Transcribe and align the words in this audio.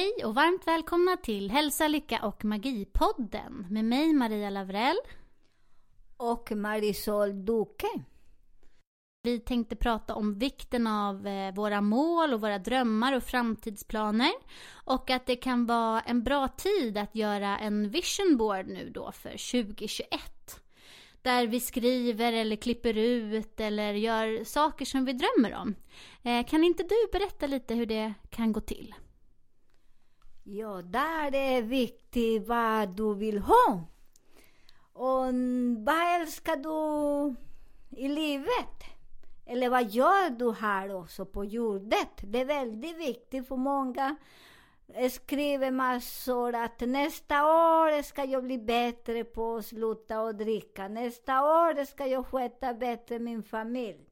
Hej 0.00 0.24
och 0.24 0.34
varmt 0.34 0.66
välkomna 0.66 1.16
till 1.16 1.50
Hälsa, 1.50 1.88
Lycka 1.88 2.26
och 2.26 2.44
Magi-podden 2.44 3.66
med 3.70 3.84
mig 3.84 4.12
Maria 4.12 4.50
Lavrell. 4.50 4.96
och 6.16 6.52
Marisol 6.52 7.44
Duque. 7.44 7.88
Vi 9.22 9.38
tänkte 9.40 9.76
prata 9.76 10.14
om 10.14 10.38
vikten 10.38 10.86
av 10.86 11.26
eh, 11.26 11.54
våra 11.54 11.80
mål 11.80 12.34
och 12.34 12.40
våra 12.40 12.58
drömmar 12.58 13.12
och 13.16 13.22
framtidsplaner 13.22 14.32
och 14.72 15.10
att 15.10 15.26
det 15.26 15.36
kan 15.36 15.66
vara 15.66 16.00
en 16.00 16.22
bra 16.22 16.48
tid 16.48 16.98
att 16.98 17.14
göra 17.14 17.58
en 17.58 17.90
vision 17.90 18.36
board 18.36 18.66
nu 18.66 18.90
då 18.90 19.12
för 19.12 19.30
2021. 19.62 20.10
Där 21.22 21.46
vi 21.46 21.60
skriver 21.60 22.32
eller 22.32 22.56
klipper 22.56 22.98
ut 22.98 23.60
eller 23.60 23.92
gör 23.92 24.44
saker 24.44 24.84
som 24.84 25.04
vi 25.04 25.12
drömmer 25.12 25.54
om. 25.54 25.74
Eh, 26.22 26.46
Kan 26.46 26.64
inte 26.64 26.82
du 26.82 27.08
berätta 27.12 27.46
lite 27.46 27.74
hur 27.74 27.86
det 27.86 28.14
kan 28.30 28.52
gå 28.52 28.60
till? 28.60 28.94
Ja, 30.52 30.82
där 30.82 31.34
är 31.34 31.62
viktigt 31.62 32.48
vad 32.48 32.88
du 32.88 33.14
vill 33.14 33.38
ha. 33.38 33.80
Och 34.92 35.24
vad 35.78 36.20
älskar 36.20 36.56
du 36.56 37.34
i 37.96 38.08
livet? 38.08 38.84
Eller 39.46 39.68
vad 39.68 39.90
gör 39.90 40.30
du 40.30 40.52
här 40.52 40.94
också 40.94 41.26
på 41.26 41.44
jorden? 41.44 42.06
Det 42.22 42.40
är 42.40 42.44
väldigt 42.44 42.96
viktigt 42.96 43.48
för 43.48 43.56
många. 43.56 44.16
Skriver 45.10 45.70
massor 45.70 46.54
att 46.54 46.80
nästa 46.80 47.44
år 47.44 48.02
ska 48.02 48.24
jag 48.24 48.44
bli 48.44 48.58
bättre 48.58 49.24
på 49.24 49.56
att 49.56 49.66
sluta 49.66 50.20
och 50.20 50.34
dricka. 50.34 50.88
Nästa 50.88 51.42
år 51.42 51.84
ska 51.84 52.06
jag 52.06 52.26
sköta 52.26 52.74
bättre 52.74 53.18
min 53.18 53.42
familj. 53.42 54.06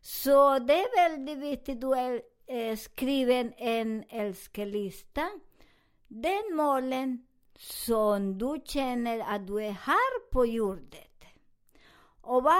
Så 0.00 0.58
det 0.58 0.74
är 0.74 1.08
väldigt 1.08 1.38
viktigt 1.38 1.80
du 1.80 1.94
eh, 2.46 2.76
skriver 2.76 3.52
en 3.56 4.04
älskelista. 4.08 5.30
Den 6.12 6.56
målen 6.56 7.26
som 7.58 8.38
du 8.38 8.60
känner 8.64 9.34
att 9.34 9.46
du 9.46 9.64
är 9.64 9.70
här 9.70 10.30
på 10.30 10.46
jorden. 10.46 11.00
Och 12.20 12.42
vad 12.42 12.54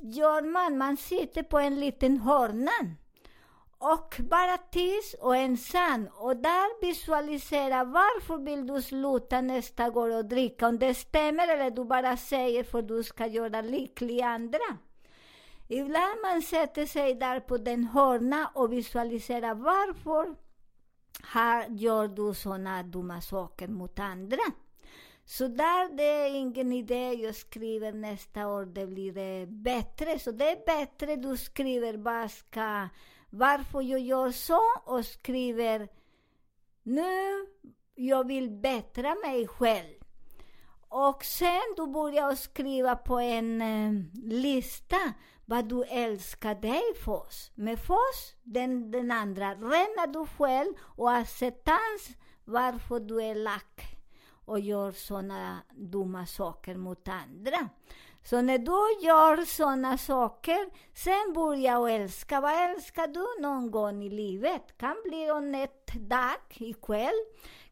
gör 0.00 0.42
man? 0.42 0.78
Man 0.78 0.96
sitter 0.96 1.42
på 1.42 1.58
en 1.58 1.80
liten 1.80 2.18
hörna 2.18 2.70
och 3.78 4.16
bara 4.30 4.58
tyst 4.58 5.14
och 5.20 5.36
ensam. 5.36 6.08
Och 6.16 6.36
där 6.36 6.80
visualisera 6.86 7.84
varför 7.84 8.38
vill 8.38 8.66
du 8.66 8.82
sluta 8.82 9.40
nästa 9.40 9.90
gång 9.90 10.14
och 10.14 10.24
dricka? 10.24 10.68
Om 10.68 10.78
det 10.78 10.94
stämmer 10.94 11.48
eller 11.48 11.70
du 11.70 11.84
bara 11.84 12.16
säger 12.16 12.64
för 12.64 12.78
att 12.78 12.88
du 12.88 13.02
ska 13.02 13.26
göra 13.26 13.60
lycklig 13.60 14.20
andra. 14.20 14.78
Ibland 15.68 16.20
man 16.22 16.42
sätter 16.42 16.86
sig 16.86 17.14
där 17.14 17.40
på 17.40 17.56
den 17.56 17.84
hörna 17.84 18.50
och 18.54 18.72
visualiserar 18.72 19.54
varför 19.54 20.43
här 21.22 21.68
gör 21.68 22.08
du 22.08 22.34
såna 22.34 22.82
dumma 22.82 23.20
saker 23.20 23.68
mot 23.68 23.98
andra. 23.98 24.42
Så 25.24 25.48
där 25.48 25.96
det 25.96 26.02
är 26.02 26.34
ingen 26.34 26.72
idé, 26.72 27.12
jag 27.12 27.34
skriver 27.34 27.92
nästa 27.92 28.48
år, 28.48 28.66
det 28.66 28.86
blir 28.86 29.12
det 29.12 29.46
bättre. 29.46 30.18
Så 30.18 30.30
det 30.30 30.50
är 30.50 30.66
bättre 30.66 31.16
du 31.16 31.36
skriver 31.36 31.94
vad 31.94 32.30
ska, 32.30 32.88
varför 33.30 33.82
jag 33.82 34.00
gör 34.00 34.30
så 34.30 34.60
och 34.84 35.06
skriver 35.06 35.88
nu, 36.82 37.46
jag 37.94 38.26
vill 38.26 38.50
bättra 38.50 39.14
mig 39.14 39.48
själv. 39.48 39.94
Och 40.88 41.24
sen 41.24 41.74
du 41.76 41.86
börjar 41.86 42.34
skriva 42.34 42.96
på 42.96 43.18
en 43.18 43.62
eh, 43.62 43.92
lista 44.24 44.96
vad 45.46 45.68
du 45.68 45.84
älskar 45.84 46.54
dig 46.54 46.82
först. 47.04 47.52
Men 47.54 47.76
först 47.76 48.36
den, 48.42 48.90
den 48.90 49.10
andra. 49.10 49.54
Rena 49.54 50.06
du 50.06 50.26
själv 50.26 50.74
och 50.80 51.12
acceptans 51.12 52.10
varför 52.44 53.00
du 53.00 53.22
är 53.22 53.34
lack 53.34 53.96
och 54.44 54.60
gör 54.60 54.92
såna 54.92 55.58
dumma 55.72 56.26
saker 56.26 56.76
mot 56.76 57.08
andra. 57.08 57.68
Så 58.24 58.40
när 58.40 58.58
du 58.58 59.06
gör 59.06 59.44
såna 59.44 59.98
saker, 59.98 60.70
sen 60.94 61.32
börjar 61.34 61.80
du 61.80 61.90
älska. 61.90 62.40
Vad 62.40 62.70
älskar 62.70 63.06
du 63.06 63.42
någon 63.42 63.70
gång 63.70 64.04
i 64.04 64.10
livet? 64.10 64.78
Kan 64.78 64.96
bli 65.04 65.30
om 65.30 65.54
ett 65.54 65.94
dag, 65.94 66.40
ikväll. 66.54 67.14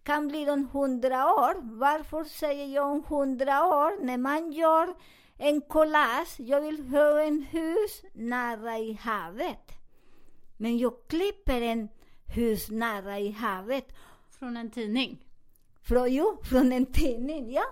Kan 0.03 0.28
bli 0.28 0.50
om 0.50 0.69
hundra 0.72 1.34
år. 1.34 1.78
Varför 1.78 2.25
säger 2.25 2.66
jag 2.66 2.87
om 2.87 3.05
hundra 3.09 3.66
år? 3.66 4.05
När 4.05 4.19
man 4.19 4.53
gör 4.53 4.94
en 5.43 5.61
collage, 5.61 6.41
jag 6.41 6.61
vill 6.61 6.89
ha 6.89 7.23
en 7.23 7.43
hus 7.43 8.03
nära 8.13 8.79
i 8.79 8.93
havet. 8.93 9.73
Men 10.57 10.79
jag 10.79 10.93
klipper 11.09 11.61
en 11.61 11.89
hus 12.27 12.71
nära 12.71 13.19
i 13.19 13.31
havet 13.31 13.89
Från 14.39 14.57
en 14.57 14.71
tidning. 14.71 15.25
från, 15.83 16.13
jo, 16.13 16.39
från 16.43 16.73
en 16.73 16.87
tidning, 16.87 17.53
ja. 17.53 17.65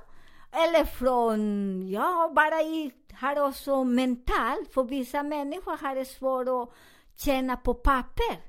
Eller 0.53 0.85
från, 0.85 1.89
ja, 1.89 2.33
bara 2.35 2.63
i, 2.63 2.93
här 3.13 3.43
också 3.49 3.85
mentalt, 3.85 4.75
för 4.75 4.85
vissa 4.85 5.23
människor 5.23 5.77
har 5.77 5.95
det 5.95 6.05
svårt 6.05 6.49
att 6.49 6.75
känna 7.17 7.57
på 7.57 7.75
papper. 7.75 8.41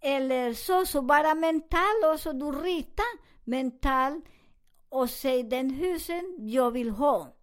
Eller 0.00 0.54
så, 0.54 0.86
så 0.86 1.02
bara 1.02 1.34
mentalt 1.34 2.04
och 2.12 2.20
så 2.20 2.32
du 2.32 2.52
ritar 2.52 3.18
mentalt 3.44 4.24
och 4.88 5.10
säger 5.10 5.44
den 5.44 5.70
husen 5.70 6.36
jag 6.38 6.70
vill 6.70 6.90
ha. 6.90 7.34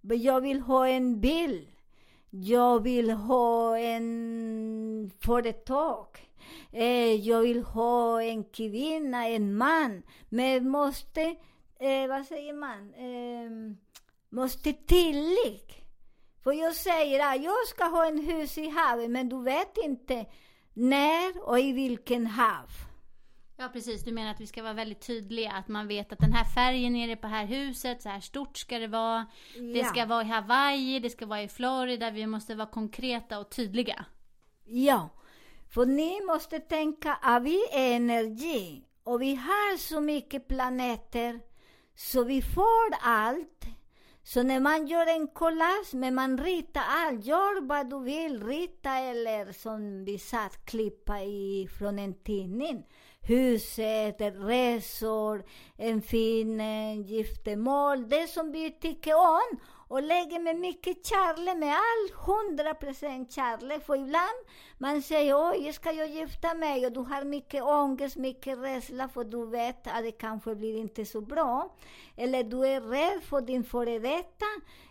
Jag 0.00 0.40
vill 0.40 0.60
ha 0.60 0.88
en 0.88 1.20
bil. 1.20 1.68
Jag 2.30 2.82
vill 2.82 3.10
ha 3.10 3.78
en 3.78 5.10
företag. 5.20 6.06
Eh, 6.72 7.14
jag 7.14 7.40
vill 7.40 7.62
ha 7.62 8.22
en 8.22 8.44
kvinna, 8.44 9.28
en 9.28 9.56
man. 9.56 10.02
Men 10.28 10.68
måste, 10.68 11.22
eh, 11.80 12.08
vad 12.08 12.26
säger 12.26 12.52
man, 12.52 12.94
eh, 12.94 13.76
måste 14.28 14.72
tillägg. 14.72 15.86
För 16.42 16.52
jag 16.52 16.74
säger 16.74 17.34
att 17.34 17.42
jag 17.42 17.66
ska 17.68 17.84
ha 17.84 18.06
en 18.06 18.18
hus 18.18 18.58
i 18.58 18.68
havet, 18.68 19.10
men 19.10 19.28
du 19.28 19.42
vet 19.42 19.76
inte 19.76 20.26
när 20.74 21.48
och 21.48 21.60
i 21.60 21.72
vilken 21.72 22.26
hav. 22.26 22.89
Ja 23.62 23.68
precis, 23.68 24.04
du 24.04 24.12
menar 24.12 24.30
att 24.30 24.40
vi 24.40 24.46
ska 24.46 24.62
vara 24.62 24.72
väldigt 24.72 25.06
tydliga. 25.06 25.52
Att 25.52 25.68
man 25.68 25.88
vet 25.88 26.12
att 26.12 26.18
den 26.18 26.32
här 26.32 26.44
färgen 26.44 26.96
är 26.96 27.08
det 27.08 27.16
på 27.16 27.26
det 27.26 27.32
här 27.34 27.46
huset, 27.46 28.02
så 28.02 28.08
här 28.08 28.20
stort 28.20 28.56
ska 28.56 28.78
det 28.78 28.86
vara. 28.86 29.26
Det 29.54 29.78
Ja. 29.78 29.84
ska 29.84 30.06
vara 30.06 30.22
i 30.22 30.26
Hawaii, 30.26 30.98
det 31.00 31.10
ska 31.10 31.26
vara 31.26 31.42
i 31.42 31.48
Florida. 31.48 32.10
Vi 32.10 32.26
måste 32.26 32.54
vara 32.54 32.68
konkreta 32.68 33.38
och 33.38 33.50
tydliga. 33.50 34.04
Ja, 34.64 35.08
för 35.74 35.86
ni 35.86 36.20
måste 36.26 36.58
tänka 36.60 37.14
att 37.22 37.42
vi 37.42 37.60
är 37.72 37.96
energi 37.96 38.84
och 39.04 39.22
vi 39.22 39.34
har 39.34 39.76
så 39.76 40.00
mycket 40.00 40.48
planeter 40.48 41.40
så 41.94 42.24
vi 42.24 42.42
får 42.42 42.94
allt. 43.02 43.64
Så 44.22 44.42
när 44.42 44.60
man 44.60 44.86
gör 44.86 45.06
en 45.06 45.28
collage, 45.28 45.94
men 45.94 46.14
man 46.14 46.38
ritar 46.38 46.82
allt, 46.88 47.24
gör 47.24 47.60
vad 47.68 47.90
du 47.90 48.00
vill, 48.00 48.44
rita 48.46 48.94
eller 48.96 49.52
som 49.52 50.04
vi 50.04 50.18
satt, 50.18 50.64
klippa 50.66 51.20
i, 51.22 51.68
från 51.78 51.98
en 51.98 52.14
tidning. 52.14 52.86
Huset, 53.22 54.20
resor, 54.20 55.44
en 55.76 56.02
fin 56.02 56.60
eh, 56.60 57.00
giftermål, 57.00 58.08
det 58.08 58.26
som 58.26 58.52
vi 58.52 58.70
tycker 58.70 59.14
om. 59.14 59.60
Och 59.88 60.02
lägger 60.02 60.40
med 60.40 60.56
mycket 60.56 61.06
kärlek, 61.06 61.56
med 61.56 61.74
all 61.74 62.26
hundra 62.26 62.74
procent 62.74 63.32
kärlek. 63.32 63.86
För 63.86 63.94
ibland 63.94 64.38
man 64.78 65.02
säger 65.02 65.50
oj, 65.50 65.72
ska 65.72 65.92
jag 65.92 66.10
gifta 66.10 66.54
mig? 66.54 66.86
Och 66.86 66.92
du 66.92 67.00
har 67.00 67.24
mycket 67.24 67.62
ångest, 67.62 68.16
mycket 68.16 68.58
rädsla 68.58 69.08
för 69.08 69.24
du 69.24 69.46
vet 69.46 69.86
att 69.86 70.02
det 70.02 70.12
kanske 70.12 70.54
blir 70.54 70.76
inte 70.76 71.04
så 71.04 71.20
bra. 71.20 71.76
Eller 72.16 72.44
du 72.44 72.66
är 72.66 72.80
rädd 72.80 73.22
för 73.22 73.40
din 73.40 73.64
före 73.64 73.98
detta. 73.98 74.46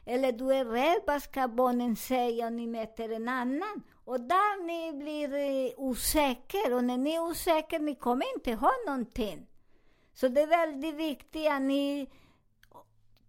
Eller 0.05 0.31
du 0.31 0.53
är 0.53 0.65
rädd, 0.65 1.01
vad 1.07 1.23
ska 1.23 1.47
barnen 1.47 1.95
säga 1.95 2.47
om 2.47 2.55
ni 2.55 2.67
möter 2.67 3.09
en 3.09 3.27
annan? 3.27 3.83
Och 4.09 4.21
där 4.21 4.65
ni 4.65 4.93
blir 4.93 5.33
eh, 5.33 5.73
osäker. 5.77 6.73
Och 6.73 6.83
när 6.83 6.97
ni 6.97 7.11
är 7.11 7.19
osäkra, 7.19 7.79
ni 7.79 7.95
kommer 7.95 8.33
inte 8.35 8.53
ha 8.53 8.71
någonting. 8.85 9.47
Så 10.13 10.27
det 10.27 10.41
är 10.41 10.47
väldigt 10.47 10.95
viktigt 10.95 11.47
att 11.47 11.61
ni 11.61 12.09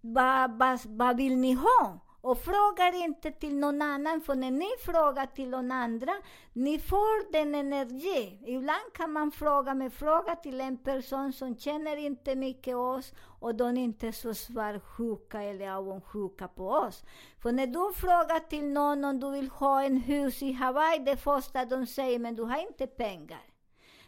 vad, 0.01 0.59
vad, 0.59 0.81
vad 0.85 1.17
vill 1.17 1.37
ni 1.37 1.53
ha? 1.53 2.01
Och 2.23 2.39
frågar 2.39 3.05
inte 3.05 3.31
till 3.31 3.57
någon 3.57 3.83
annan, 3.83 4.21
för 4.21 4.35
när 4.35 4.51
ni 4.51 4.69
frågar 4.85 5.27
till 5.27 5.49
någon 5.49 5.73
andra, 5.73 6.13
ni 6.53 6.79
får 6.79 7.33
den 7.33 7.55
energi. 7.55 8.39
Ibland 8.47 8.93
kan 8.95 9.13
man 9.13 9.31
fråga 9.31 9.75
med 9.75 9.93
fråga 9.93 10.37
till 10.37 10.61
en 10.61 10.79
person 10.79 11.33
som 11.33 11.57
känner 11.57 11.97
inte 11.97 12.37
mycket 12.37 12.77
oss 12.77 13.13
och 13.41 13.55
de 13.55 13.77
är 13.77 13.83
inte 13.83 14.13
så 14.13 14.35
svartsjuka 14.35 15.43
eller 15.43 15.71
avundsjuka 15.71 16.49
på 16.49 16.69
oss. 16.69 17.05
För 17.43 17.53
när 17.53 17.67
du 17.67 17.93
frågar 17.95 18.49
till 18.49 18.65
någon 18.65 19.05
om 19.05 19.21
du 19.21 19.31
vill 19.31 19.49
ha 19.49 19.83
en 19.83 19.97
hus 19.97 20.43
i 20.43 20.53
Hawaii, 20.53 20.99
det 20.99 21.17
första 21.17 21.65
de 21.65 21.87
säger, 21.87 22.19
men 22.19 22.35
du 22.35 22.43
har 22.43 22.67
inte 22.67 22.87
pengar. 22.87 23.45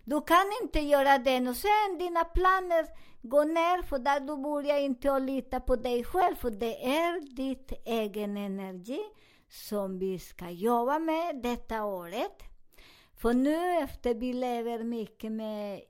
Du 0.04 0.20
kan 0.20 0.44
inte 0.62 0.80
göra 0.80 1.18
det. 1.18 1.48
och 1.48 1.56
sen 1.56 1.98
dina 1.98 2.24
planer 2.24 2.86
Gå 3.24 3.44
ner 3.44 3.82
för 3.82 3.98
där 3.98 4.20
du 4.20 4.36
börjar 4.36 4.78
inte 4.78 5.12
att 5.12 5.22
lita 5.22 5.60
på 5.60 5.76
dig 5.76 6.04
själv 6.04 6.34
för 6.34 6.50
det 6.50 6.86
är 6.86 7.36
ditt 7.36 7.72
egen 7.84 8.36
energi 8.36 9.00
som 9.48 9.98
vi 9.98 10.18
ska 10.18 10.50
jobba 10.50 10.98
med 10.98 11.42
detta 11.42 11.84
året. 11.84 12.42
För 13.16 13.34
nu 13.34 13.78
efter 13.78 14.14
vi 14.14 14.32
lever 14.32 14.84
mycket 14.84 15.32
med 15.32 15.80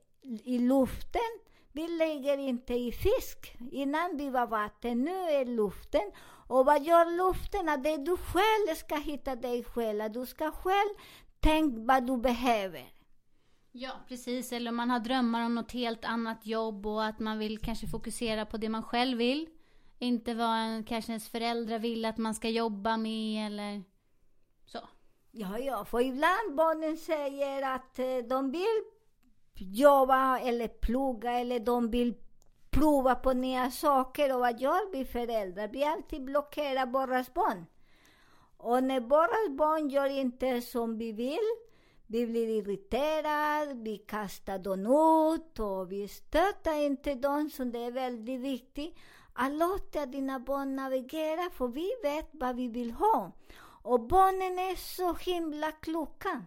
i 0.43 0.59
luften, 0.59 1.39
vi 1.71 1.87
lägger 1.87 2.37
inte 2.37 2.73
i 2.73 2.91
fisk. 2.91 3.55
Innan 3.71 4.17
vi 4.17 4.29
var 4.29 4.47
vatten, 4.47 5.01
nu 5.01 5.11
är 5.11 5.45
luften. 5.45 6.11
Och 6.47 6.65
vad 6.65 6.83
gör 6.83 7.17
luften? 7.17 7.69
Att 7.69 7.83
det 7.83 7.89
är 7.89 7.97
du 7.97 8.17
själv 8.17 8.75
ska 8.75 8.95
hitta 8.95 9.35
dig 9.35 9.63
själv. 9.63 10.11
Du 10.11 10.25
ska 10.25 10.51
själv 10.51 10.89
tänka 11.39 11.81
vad 11.81 12.07
du 12.07 12.17
behöver. 12.17 12.92
Ja, 13.75 13.91
precis. 14.07 14.51
Eller 14.51 14.71
om 14.71 14.75
man 14.75 14.89
har 14.89 14.99
drömmar 14.99 15.45
om 15.45 15.55
något 15.55 15.71
helt 15.71 16.05
annat 16.05 16.45
jobb 16.45 16.85
och 16.85 17.05
att 17.05 17.19
man 17.19 17.39
vill 17.39 17.59
kanske 17.59 17.87
fokusera 17.87 18.45
på 18.45 18.57
det 18.57 18.69
man 18.69 18.83
själv 18.83 19.17
vill. 19.17 19.49
Inte 19.99 20.33
vad 20.33 20.57
en, 20.57 20.83
kanske 20.83 21.11
ens 21.11 21.29
föräldrar 21.29 21.79
vill 21.79 22.05
att 22.05 22.17
man 22.17 22.35
ska 22.35 22.49
jobba 22.49 22.97
med 22.97 23.47
eller 23.47 23.83
så. 24.65 24.79
Ja, 25.31 25.59
ja, 25.59 25.85
för 25.85 26.01
ibland 26.01 26.55
barnen 26.55 26.97
säger 26.97 27.75
att 27.75 27.99
eh, 27.99 28.17
de 28.29 28.51
vill 28.51 28.83
jobba 29.55 30.39
eller 30.39 30.67
plugga 30.67 31.31
eller 31.31 31.59
de 31.59 31.91
vill 31.91 32.13
prova 32.69 33.15
på 33.15 33.33
nya 33.33 33.71
saker. 33.71 34.33
Och 34.33 34.39
vad 34.39 34.61
gör 34.61 34.91
vi 34.91 35.05
föräldrar? 35.05 35.67
Vi 35.67 35.83
alltid 35.83 36.23
blockerar 36.23 36.85
våra 36.85 37.25
barn. 37.35 37.65
Och 38.57 38.83
när 38.83 38.99
våra 38.99 39.55
barn 39.57 39.89
gör 39.89 40.09
inte 40.09 40.61
som 40.61 40.97
vi 40.97 41.11
vill, 41.11 41.49
vi 42.13 42.27
blir 42.27 42.47
irriterade, 42.47 43.73
vi 43.73 43.97
kastar 43.97 44.59
dem 44.59 44.79
ut 44.79 45.59
och 45.59 45.91
vi 45.91 46.07
stöttar 46.07 46.85
inte 46.85 47.15
dem, 47.15 47.49
så 47.49 47.63
det 47.63 47.79
är 47.79 47.91
väldigt 47.91 48.39
viktigt 48.39 48.95
att 49.33 49.53
låta 49.53 50.05
dina 50.05 50.39
barn 50.39 50.75
navigera, 50.75 51.49
för 51.49 51.67
vi 51.67 51.91
vet 52.03 52.29
vad 52.31 52.55
vi 52.55 52.67
vill 52.67 52.91
ha. 52.91 53.31
Och 53.83 53.99
barnen 53.99 54.59
är 54.59 54.75
så 54.75 55.13
himla 55.13 55.71
kloka. 55.71 56.45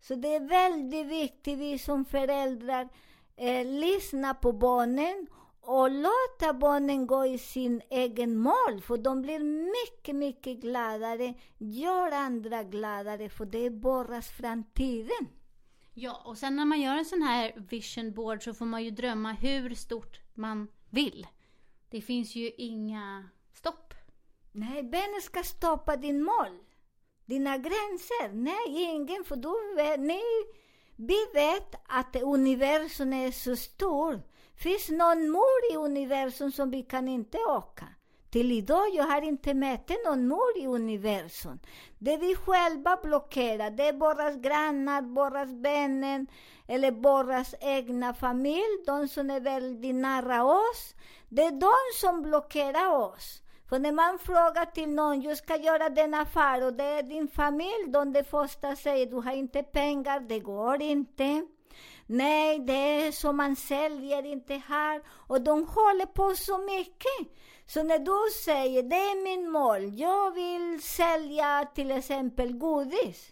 Så 0.00 0.14
det 0.14 0.34
är 0.34 0.48
väldigt 0.48 1.06
viktigt, 1.06 1.58
vi 1.58 1.78
som 1.78 2.04
föräldrar, 2.04 2.88
eh, 3.36 3.66
lyssna 3.66 4.34
på 4.34 4.52
barnen 4.52 5.26
och 5.70 5.90
låta 5.90 6.52
barnen 6.54 7.06
gå 7.06 7.26
i 7.26 7.38
sin 7.38 7.82
egen 7.90 8.36
mål, 8.36 8.80
för 8.82 8.96
de 8.96 9.22
blir 9.22 9.38
mycket, 9.72 10.16
mycket 10.16 10.60
gladare, 10.60 11.34
gör 11.58 12.12
andra 12.12 12.62
gladare, 12.62 13.28
för 13.28 13.44
det 13.46 13.66
är 13.66 13.70
borras 13.70 14.28
framtiden. 14.28 15.28
Ja, 15.94 16.22
och 16.24 16.38
sen 16.38 16.56
när 16.56 16.64
man 16.64 16.80
gör 16.80 16.96
en 16.96 17.04
sån 17.04 17.22
här 17.22 17.52
vision 17.70 18.14
board 18.14 18.44
så 18.44 18.54
får 18.54 18.64
man 18.64 18.84
ju 18.84 18.90
drömma 18.90 19.32
hur 19.32 19.74
stort 19.74 20.20
man 20.34 20.68
vill. 20.90 21.26
Det 21.90 22.00
finns 22.00 22.34
ju 22.34 22.50
inga 22.50 23.28
stopp. 23.52 23.94
Nej, 24.52 24.82
vem 24.82 25.20
ska 25.22 25.42
stoppa 25.42 25.96
din 25.96 26.22
mål? 26.22 26.58
Dina 27.26 27.58
gränser? 27.58 28.32
Nej, 28.32 28.82
ingen, 28.94 29.24
för 29.24 29.36
du 29.36 29.74
vet, 29.76 30.00
ni, 30.00 30.22
vi 30.96 31.26
vet 31.34 31.74
att 31.88 32.16
universum 32.22 33.12
är 33.12 33.30
så 33.30 33.56
stort. 33.56 34.27
Finns 34.58 34.88
någon 34.88 35.30
mor 35.30 35.72
i 35.72 35.76
universum 35.76 36.52
som 36.52 36.70
vi 36.70 36.82
kan 36.82 37.08
inte 37.08 37.38
åka? 37.38 37.84
Till 38.30 38.52
idag 38.52 38.88
jag 38.92 39.04
har 39.04 39.22
inte 39.22 39.54
mätt 39.54 39.90
någon 40.06 40.28
mor 40.28 40.58
i 40.58 40.66
universum. 40.66 41.58
Det 41.98 42.16
vi 42.16 42.34
själva 42.34 42.98
blockerar, 43.02 43.70
det 43.70 43.88
är 43.88 43.92
våra 43.92 44.32
grannar, 44.32 45.02
våra 45.02 45.44
vänner 45.44 46.26
eller 46.68 46.90
våra 46.90 47.44
egna 47.60 48.14
familj, 48.14 48.84
de 48.86 49.08
som 49.08 49.30
är 49.30 49.40
väldigt 49.40 49.94
nära 49.94 50.44
oss. 50.44 50.94
Det 51.28 51.42
är 51.42 51.50
de 51.50 51.74
som 52.00 52.22
blockerar 52.22 52.92
oss. 52.92 53.42
För 53.68 53.78
när 53.78 53.92
man 53.92 54.18
frågar 54.18 54.66
till 54.66 54.88
någon, 54.88 55.22
jag 55.22 55.38
ska 55.38 55.56
göra 55.56 55.88
den 55.88 56.14
affär 56.14 56.66
och 56.66 56.72
det 56.72 56.84
är 56.84 57.02
din 57.02 57.28
familj, 57.28 57.88
de 57.88 58.12
det 58.12 58.24
första 58.24 58.76
säger, 58.76 59.06
du 59.06 59.16
har 59.16 59.32
inte 59.32 59.62
pengar, 59.62 60.20
det 60.20 60.40
går 60.40 60.82
inte. 60.82 61.46
Nej, 62.10 62.58
det 62.58 63.06
är 63.06 63.12
så 63.12 63.32
man 63.32 63.56
säljer 63.56 64.26
inte 64.26 64.54
här. 64.54 65.02
Och 65.08 65.40
de 65.40 65.66
håller 65.66 66.06
på 66.06 66.34
så 66.34 66.58
mycket. 66.58 67.36
Så 67.66 67.82
när 67.82 67.98
du 67.98 68.32
säger, 68.44 68.82
det 68.82 68.96
är 68.96 69.22
min 69.24 69.50
mål, 69.50 69.98
jag 70.00 70.30
vill 70.30 70.82
sälja 70.82 71.68
till 71.74 71.90
exempel 71.90 72.52
godis. 72.52 73.30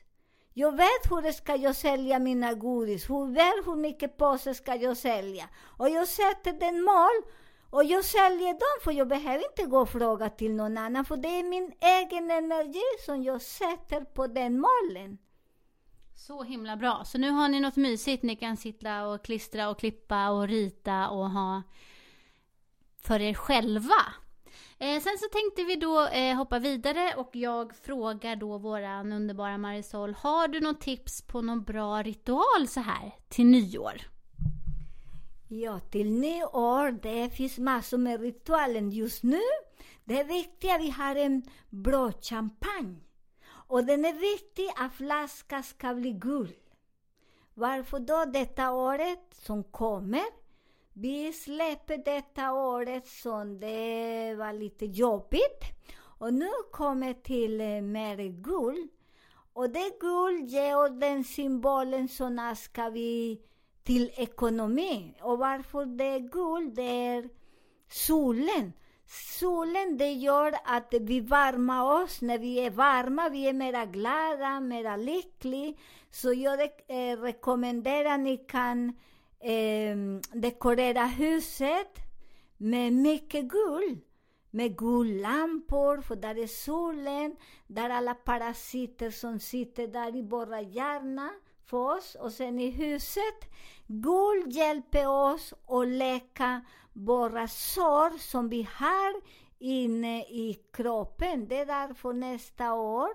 Jag 0.54 0.76
vet 0.76 1.10
hur 1.10 1.32
ska 1.32 1.56
jag 1.56 1.76
sälja 1.76 2.18
mina 2.18 2.54
godis, 2.54 3.10
hur 3.10 3.34
vet 3.34 3.66
hur 3.66 3.76
mycket 3.76 4.16
påsar 4.16 4.52
ska 4.52 4.74
jag 4.74 4.96
sälja. 4.96 5.48
Och 5.78 5.88
jag 5.88 6.08
sätter 6.08 6.52
den 6.52 6.82
mål 6.82 7.32
och 7.70 7.84
jag 7.84 8.04
säljer 8.04 8.52
dem, 8.52 8.76
för 8.84 8.92
jag 8.92 9.08
behöver 9.08 9.44
inte 9.50 9.70
gå 9.70 9.80
och 9.80 9.88
fråga 9.88 10.30
till 10.30 10.54
någon 10.54 10.78
annan, 10.78 11.04
för 11.04 11.16
det 11.16 11.28
är 11.28 11.44
min 11.44 11.72
egen 11.80 12.30
energi 12.30 13.04
som 13.06 13.22
jag 13.22 13.42
sätter 13.42 14.00
på 14.00 14.26
den 14.26 14.60
målen. 14.60 15.18
Så 16.16 16.42
himla 16.42 16.76
bra. 16.76 17.04
Så 17.04 17.18
nu 17.18 17.30
har 17.30 17.48
ni 17.48 17.60
något 17.60 17.76
mysigt 17.76 18.22
ni 18.22 18.36
kan 18.36 18.56
sitta 18.56 19.06
och 19.06 19.24
klistra 19.24 19.68
och 19.68 19.78
klippa 19.78 20.30
och 20.30 20.48
rita 20.48 21.08
och 21.08 21.30
ha 21.30 21.62
för 23.02 23.20
er 23.20 23.34
själva. 23.34 24.14
Eh, 24.78 25.00
sen 25.00 25.18
så 25.18 25.26
tänkte 25.32 25.64
vi 25.64 25.76
då 25.76 26.06
eh, 26.06 26.36
hoppa 26.36 26.58
vidare 26.58 27.14
och 27.16 27.30
jag 27.32 27.76
frågar 27.76 28.36
då 28.36 28.58
våran 28.58 29.12
underbara 29.12 29.58
Marisol, 29.58 30.14
har 30.14 30.48
du 30.48 30.60
något 30.60 30.80
tips 30.80 31.22
på 31.22 31.42
någon 31.42 31.64
bra 31.64 32.02
ritual 32.02 32.68
så 32.68 32.80
här 32.80 33.14
till 33.28 33.46
nyår? 33.46 34.00
Ja, 35.48 35.80
till 35.80 36.10
nyår, 36.10 36.90
det 37.02 37.30
finns 37.30 37.58
massor 37.58 37.98
med 37.98 38.20
ritualen 38.20 38.90
just 38.90 39.22
nu. 39.22 39.40
Det 40.04 40.20
är 40.20 40.24
viktigt 40.24 40.70
att 40.70 40.80
vi 40.80 40.90
har 40.90 41.16
en 41.16 41.42
bra 41.70 42.12
champagne. 42.12 43.05
Och 43.66 43.84
den 43.84 44.04
är 44.04 44.12
viktig 44.12 44.68
att 44.76 44.94
flaskan 44.94 45.62
ska 45.62 45.94
bli 45.94 46.12
gul. 46.12 46.52
Varför 47.54 47.98
då 47.98 48.24
detta 48.24 48.72
året 48.72 49.20
som 49.32 49.64
kommer? 49.64 50.24
Vi 50.92 51.32
släpper 51.32 51.96
detta 51.98 52.52
året 52.52 53.06
som 53.06 53.60
det 53.60 54.34
var 54.34 54.52
lite 54.52 54.86
jobbigt. 54.86 55.64
Och 56.18 56.34
nu 56.34 56.50
kommer 56.72 57.12
till 57.12 57.60
eh, 57.60 57.82
mer 57.82 58.16
guld. 58.28 58.90
Och 59.52 59.70
det 59.70 60.00
guld 60.00 60.48
ger 60.48 61.00
den 61.00 61.24
symbolen 61.24 62.08
som 62.08 62.54
ska 62.56 62.88
vi 62.88 63.40
till 63.82 64.10
ekonomi. 64.16 65.14
Och 65.20 65.38
varför 65.38 65.86
det 65.86 66.04
är 66.04 66.18
guld? 66.18 66.74
Det 66.74 67.06
är 67.06 67.28
solen. 67.88 68.72
Solen 69.06 69.98
det 69.98 70.12
gör 70.12 70.54
att 70.64 70.94
vi 71.00 71.20
varmar 71.20 72.02
oss. 72.02 72.22
När 72.22 72.38
vi 72.38 72.58
är 72.58 72.70
varma, 72.70 73.28
vi 73.28 73.48
är 73.48 73.52
mera 73.52 73.86
glada, 73.86 74.60
mera 74.60 74.96
lyckliga. 74.96 75.74
Så 76.10 76.32
jag 76.32 76.60
eh, 76.62 77.20
rekommenderar 77.20 78.14
att 78.14 78.20
ni 78.20 78.36
kan 78.36 78.88
eh, 79.40 79.96
dekorera 80.32 81.06
huset 81.06 81.96
med 82.56 82.92
mycket 82.92 83.44
guld. 83.44 84.00
Med 84.50 84.78
guldlampor, 84.78 86.00
för 86.00 86.16
där 86.16 86.38
är 86.38 86.46
solen, 86.46 87.36
där 87.66 87.90
alla 87.90 88.14
parasiter 88.14 89.10
som 89.10 89.40
sitter 89.40 89.86
där 89.86 90.16
i 90.16 90.22
våra 90.22 90.60
hjärna 90.60 91.30
för 91.64 91.96
oss. 91.96 92.14
Och 92.14 92.32
sen 92.32 92.60
i 92.60 92.70
huset, 92.70 93.52
guld 93.86 94.52
hjälper 94.52 95.08
oss 95.08 95.54
att 95.66 95.88
läka 95.88 96.60
våra 96.96 97.48
sår 97.48 98.18
som 98.18 98.48
vi 98.48 98.68
har 98.74 99.20
inne 99.58 100.22
i 100.22 100.58
kroppen. 100.72 101.48
Det 101.48 101.58
är 101.58 101.66
därför 101.66 102.12
nästa 102.12 102.74
år 102.74 103.10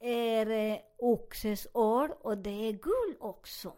är 0.00 0.50
eh, 0.50 0.78
oxes 0.98 1.66
år 1.72 2.26
och 2.26 2.38
det 2.38 2.68
är 2.68 2.72
guld 2.72 3.16
också. 3.20 3.72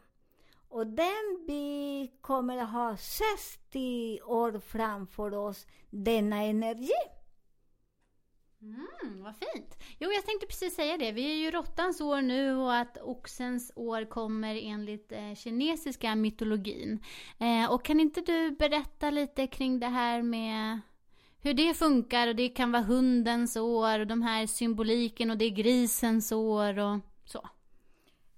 Och 0.68 0.86
den 0.86 1.44
vi 1.46 2.12
kommer 2.20 2.58
att 2.58 2.72
ha 2.72 2.96
60 2.96 4.20
år 4.22 4.58
framför 4.58 5.34
oss, 5.34 5.66
denna 5.90 6.42
energi. 6.42 6.92
Mm, 8.64 9.22
vad 9.22 9.34
fint. 9.36 9.76
Jo, 9.98 10.12
jag 10.12 10.26
tänkte 10.26 10.46
precis 10.46 10.74
säga 10.74 10.96
det. 10.96 11.12
Vi 11.12 11.30
är 11.30 11.36
ju 11.36 11.50
råttans 11.50 12.00
år 12.00 12.22
nu 12.22 12.56
och 12.56 12.74
att 12.74 12.98
oxens 13.02 13.72
år 13.76 14.04
kommer 14.04 14.56
enligt 14.62 15.12
eh, 15.12 15.34
kinesiska 15.34 16.14
mytologin. 16.14 17.04
Eh, 17.40 17.72
och 17.72 17.84
kan 17.84 18.00
inte 18.00 18.20
du 18.20 18.50
berätta 18.50 19.10
lite 19.10 19.46
kring 19.46 19.80
det 19.80 19.86
här 19.86 20.22
med 20.22 20.80
hur 21.40 21.54
det 21.54 21.74
funkar 21.74 22.28
och 22.28 22.36
det 22.36 22.48
kan 22.48 22.72
vara 22.72 22.82
hundens 22.82 23.56
år 23.56 24.00
och 24.00 24.06
de 24.06 24.22
här 24.22 24.46
symboliken 24.46 25.30
och 25.30 25.38
det 25.38 25.44
är 25.44 25.50
grisens 25.50 26.32
år 26.32 26.78
och 26.78 26.98
så. 27.24 27.48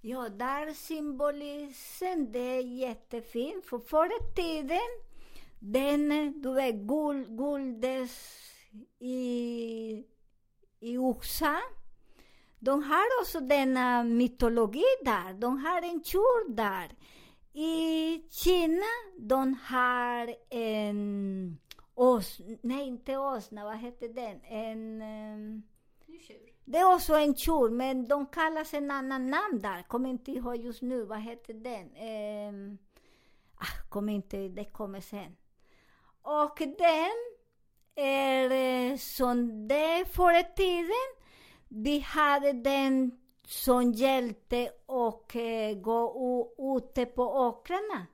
Ja, 0.01 0.29
där 0.29 0.73
symbolisen, 0.73 2.31
det 2.31 2.39
är 2.39 2.61
jättefint. 2.61 3.65
För 3.65 3.79
förr 3.79 4.05
i 4.07 4.35
tiden, 4.35 4.87
den, 5.59 6.33
du 6.41 6.53
vet, 6.53 6.75
guld, 6.75 7.37
guldes 7.37 8.37
i, 8.99 9.46
i 10.79 10.97
oxar. 10.97 11.61
De 12.59 12.83
har 12.83 13.21
också 13.21 13.39
denna 13.39 14.03
mytologi 14.03 14.85
där. 15.05 15.33
De 15.33 15.57
har 15.57 15.81
en 15.81 16.03
tjur 16.03 16.49
där. 16.49 16.95
I 17.53 18.23
Kina, 18.29 18.85
de 19.17 19.53
har 19.63 20.35
en 20.49 21.57
ås... 21.95 22.41
Nej, 22.61 22.87
inte 22.87 23.17
åsna, 23.17 23.63
vad 23.63 23.77
heter 23.77 24.09
den? 24.09 24.41
En... 24.43 25.01
ehm, 25.01 25.63
det 26.65 26.77
är 26.77 26.93
också 26.95 27.15
en 27.15 27.35
tjur, 27.35 27.69
men 27.69 28.07
de 28.07 28.25
kallas 28.25 28.73
en 28.73 28.91
annan 28.91 29.29
namn 29.29 29.59
där. 29.59 29.83
Kommer 29.83 30.09
inte 30.09 30.31
ihåg 30.31 30.55
just 30.57 30.81
nu. 30.81 31.03
Vad 31.03 31.21
heter 31.21 31.53
den? 31.53 31.95
Ehm, 31.95 32.77
ah, 33.55 33.89
kommer 33.89 34.13
inte, 34.13 34.37
det 34.47 34.65
kommer 34.65 35.01
sen. 35.01 35.35
Och 36.21 36.57
den 36.57 37.36
är 37.97 38.51
eh, 38.91 38.97
som 38.97 39.67
det 39.67 40.05
förr 40.13 40.39
i 40.39 40.43
tiden. 40.55 41.07
Vi 41.67 41.99
hade 41.99 42.53
den 42.53 43.11
som 43.45 43.91
hjälte 43.91 44.69
och 44.85 45.35
eh, 45.35 45.77
gå 45.77 46.53
ute 46.77 47.05
på 47.05 47.23
åkrarna. 47.23 48.05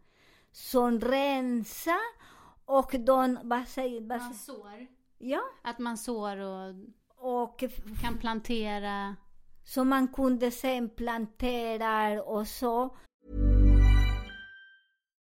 Som 0.51 0.99
rensa 0.99 1.97
och 2.65 2.95
de, 2.99 3.39
vad 3.43 3.67
säger, 3.67 4.01
vad 4.01 4.19
Man 4.19 4.33
säger, 4.33 4.59
sår. 4.59 4.87
ja, 5.17 5.41
Att 5.63 5.79
man 5.79 5.97
sår 5.97 6.37
och 6.37 6.75
och 7.23 7.63
kan 8.01 8.17
plantera. 8.19 9.15
Så 9.63 9.83
man 9.83 10.07
kunde 10.07 10.51
sen 10.51 10.89
plantera 10.89 12.23
och 12.23 12.47
så. 12.47 12.97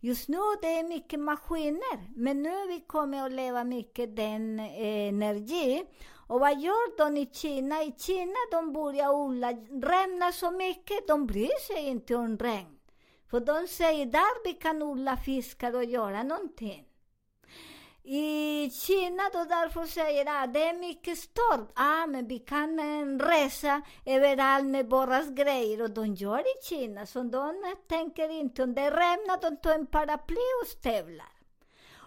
Just 0.00 0.28
nu 0.28 0.38
det 0.62 0.78
är 0.78 0.88
mycket 0.88 1.20
maskiner, 1.20 2.12
men 2.16 2.42
nu 2.42 2.66
vi 2.68 2.80
kommer 2.86 3.26
att 3.26 3.32
leva 3.32 3.64
mycket 3.64 4.16
den 4.16 4.60
eh, 4.60 5.08
energi. 5.08 5.84
Och 6.28 6.40
vad 6.40 6.60
gör 6.60 6.98
de 6.98 7.16
i 7.16 7.30
Kina? 7.32 7.82
I 7.82 7.94
Kina 7.98 8.36
de 8.50 8.72
börjar 8.72 9.10
odla, 9.10 9.50
regnar 9.70 10.32
så 10.32 10.50
mycket, 10.50 11.08
de 11.08 11.26
bryr 11.26 11.60
sig 11.66 11.86
inte 11.86 12.16
om 12.16 12.38
regn. 12.38 12.78
För 13.30 13.40
de 13.40 13.68
säger 13.68 14.06
där 14.06 14.44
vi 14.44 14.52
kan 14.52 14.82
odla 14.82 15.16
fiskar 15.16 15.74
och 15.74 15.84
göra 15.84 16.22
någonting. 16.22 16.87
I 18.10 18.70
Kina 18.70 19.22
då 19.32 19.44
därför 19.44 19.84
säger 19.86 20.26
att 20.26 20.42
ah, 20.42 20.46
det 20.46 20.62
är 20.62 20.78
mycket 20.78 21.18
stort. 21.18 21.72
Ah, 21.74 22.06
men 22.06 22.28
vi 22.28 22.38
kan 22.38 22.78
eh, 22.78 23.26
resa 23.26 23.82
överallt 24.06 24.66
med 24.66 24.90
våra 24.90 25.22
grejer. 25.22 25.82
Och 25.82 25.90
de 25.90 26.14
gör 26.14 26.40
i 26.40 26.62
Kina, 26.62 27.06
så 27.06 27.22
de 27.22 27.48
eh, 27.48 27.88
tänker 27.88 28.28
inte 28.30 28.62
om 28.62 28.74
det 28.74 28.90
regnar, 28.90 29.40
de 29.50 29.56
tar 29.56 29.74
en 29.74 29.86
paraply 29.86 30.48
och 30.62 30.68
stövlar. 30.68 31.32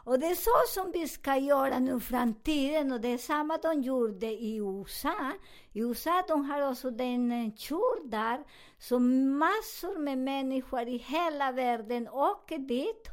Och 0.06 0.20
det 0.20 0.28
är 0.28 0.36
så 0.36 0.82
som 0.82 0.92
vi 0.92 1.08
ska 1.08 1.36
göra 1.38 1.80
nu 1.80 1.98
i 1.98 2.00
framtiden 2.00 2.92
och 2.92 3.02
det 3.02 3.14
är 3.14 3.18
samma 3.18 3.58
de 3.58 3.82
gjorde 3.82 4.28
i 4.28 4.56
USA. 4.56 5.32
I 5.74 5.80
USA 5.80 6.24
de 6.28 6.46
har 6.46 6.72
också 6.72 6.92
den 6.92 7.32
eh, 7.32 7.54
tjur 7.56 8.10
där, 8.10 8.44
så 8.80 9.00
massor 9.00 10.00
med 10.00 10.18
människor 10.18 10.88
i 10.88 10.98
hela 10.98 11.52
världen 11.52 12.10
åker 12.10 12.58
dit 12.58 13.08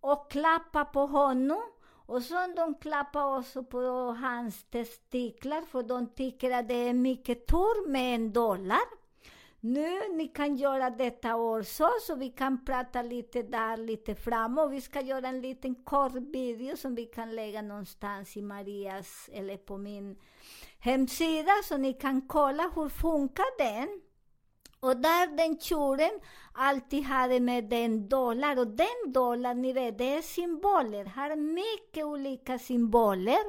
och 0.00 0.30
klappar 0.30 0.84
på 0.84 1.06
honom. 1.06 1.62
Och 2.06 2.22
så 2.22 2.34
de 2.56 2.74
klappar 2.74 3.38
också 3.38 3.62
på 3.64 3.78
hans 4.20 4.64
testiklar 4.64 5.62
för 5.62 5.82
de 5.82 6.06
tycker 6.06 6.50
att 6.50 6.68
det 6.68 6.88
är 6.88 6.94
mycket 6.94 7.46
tur 7.46 7.88
med 7.88 8.14
en 8.14 8.32
dollar. 8.32 9.06
Nu, 9.60 10.16
ni 10.16 10.28
kan 10.28 10.56
göra 10.56 10.90
detta 10.90 11.36
också, 11.36 11.64
så, 11.74 11.90
så 12.06 12.14
vi 12.14 12.30
kan 12.30 12.64
prata 12.64 13.02
lite 13.02 13.42
där, 13.42 13.76
lite 13.76 14.14
framåt. 14.14 14.72
Vi 14.72 14.80
ska 14.80 15.00
göra 15.00 15.28
en 15.28 15.40
liten 15.40 15.74
kort 15.74 16.12
video 16.14 16.76
som 16.76 16.94
vi 16.94 17.04
kan 17.04 17.34
lägga 17.36 17.62
någonstans 17.62 18.36
i 18.36 18.42
Marias 18.42 19.30
eller 19.32 19.56
på 19.56 19.76
min 19.76 20.16
hemsida, 20.78 21.52
så 21.64 21.76
ni 21.76 21.92
kan 21.92 22.28
kolla 22.28 22.70
hur 22.74 22.88
funkar 22.88 23.58
den. 23.58 24.00
Och 24.86 24.96
där 24.96 25.36
den 25.36 25.58
tjuren 25.58 26.20
alltid 26.52 27.04
hade 27.04 27.40
med 27.40 27.64
den 27.64 28.08
dollar. 28.08 28.58
Och 28.58 28.66
den 28.66 29.12
dollar, 29.12 29.54
ni 29.54 29.72
vet, 29.72 29.98
det 29.98 30.16
är 30.16 30.22
symboler. 30.22 31.04
Har 31.04 31.36
mycket 31.36 32.04
olika 32.04 32.58
symboler. 32.58 33.44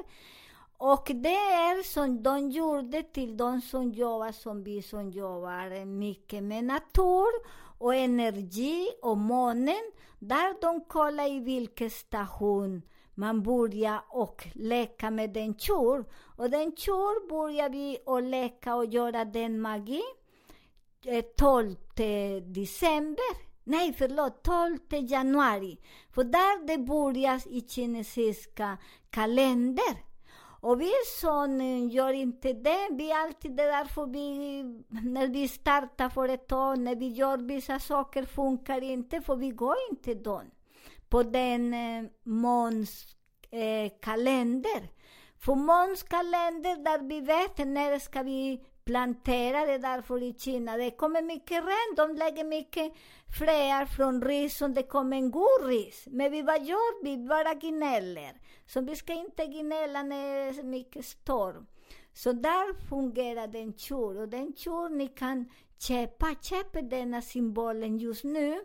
Och 0.78 1.10
det 1.14 1.34
är 1.68 1.82
som 1.82 2.22
de 2.22 2.50
gjorde 2.50 3.02
till 3.02 3.36
de 3.36 3.60
som 3.60 3.92
jobbar 3.92 4.32
som 4.32 4.64
vi 4.64 4.82
som 4.82 5.10
jobbar 5.10 5.84
mycket 5.84 6.42
med 6.42 6.64
natur 6.64 7.32
och 7.78 7.94
energi 7.94 8.88
och 9.02 9.16
månen. 9.18 9.92
Där 10.18 10.60
de 10.60 10.80
kollar 10.80 11.32
i 11.32 11.40
vilken 11.40 11.90
station 11.90 12.82
man 13.14 13.42
börjar 13.42 14.00
och 14.08 14.48
leka 14.54 15.10
med 15.10 15.30
den 15.30 15.58
tjur. 15.58 16.04
Och 16.36 16.50
den 16.50 16.76
tjur 16.76 17.28
börjar 17.28 17.68
vi 17.68 17.98
att 18.06 18.22
leka 18.22 18.74
och 18.74 18.86
göra 18.86 19.24
den 19.24 19.60
magi. 19.60 20.02
Eh, 21.04 21.24
12 21.36 21.76
december. 22.42 23.48
Nej, 23.64 23.94
förlåt, 23.98 24.42
12 24.42 24.78
januari. 24.90 25.78
För 26.14 26.24
där 26.24 26.66
det 26.66 26.78
börjar 26.78 27.42
i 27.48 27.60
kinesiska 27.68 28.78
kalender. 29.10 30.08
Och 30.60 30.80
vi 30.80 30.92
som 31.20 31.60
eh, 31.60 31.94
gör 31.94 32.12
inte 32.12 32.52
det, 32.52 32.88
vi 32.90 33.10
är 33.10 33.16
alltid 33.16 33.56
det 33.56 33.64
därför 33.64 34.06
vi, 34.06 34.62
när 34.88 35.28
vi 35.28 35.48
startar 35.48 36.08
företag, 36.08 36.78
när 36.78 36.96
vi 36.96 37.08
gör 37.08 37.38
vissa 37.38 37.78
saker 37.78 38.24
funkar 38.24 38.82
inte, 38.82 39.20
för 39.20 39.36
vi 39.36 39.50
går 39.50 39.76
inte 39.90 40.14
då 40.14 40.42
på 41.08 41.22
den 41.22 41.74
eh, 41.74 42.10
måns 42.22 43.16
eh, 43.50 43.92
kalender. 44.00 44.88
För 45.40 45.54
Måns 45.54 46.02
kalender, 46.02 46.84
där 46.84 47.08
vi 47.08 47.20
vet 47.20 47.58
när 47.58 47.98
ska 47.98 48.22
vi 48.22 48.64
planterade 48.88 49.78
därför 49.78 50.22
i 50.22 50.34
Kina. 50.38 50.76
Det 50.76 50.90
kommer 50.90 51.22
mycket 51.22 51.64
regn, 51.64 51.94
de 51.96 52.16
lägger 52.16 52.44
mycket 52.44 52.92
fröer 53.38 53.86
från 53.86 54.22
ris 54.22 54.62
och 54.62 54.70
det 54.70 54.82
kommer 54.82 55.16
en 55.16 55.30
god 55.30 55.62
ris. 55.62 56.04
Men 56.10 56.32
vi, 56.32 56.42
vad 56.42 56.64
gör 56.64 57.04
vi? 57.04 57.16
Vi 57.16 57.28
bara 57.28 57.54
gnäller. 57.54 58.40
Så 58.66 58.80
vi 58.80 58.96
ska 58.96 59.12
inte 59.12 59.46
gnälla 59.46 60.02
när 60.02 60.52
det 60.52 60.60
är 60.60 60.62
mycket 60.62 61.04
storm. 61.04 61.66
Så 62.12 62.32
där 62.32 62.88
fungerar 62.88 63.46
den 63.46 63.72
tjur. 63.72 64.20
Och 64.20 64.28
den 64.28 64.52
tjur 64.56 64.88
ni 64.88 65.08
kan 65.08 65.50
köpa, 65.78 66.34
köpa 66.42 66.82
denna 66.82 67.22
symbolen 67.22 67.98
just 67.98 68.24
nu. 68.24 68.60